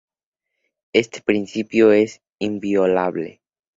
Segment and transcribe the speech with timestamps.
[0.93, 3.39] Este principio es inviolable.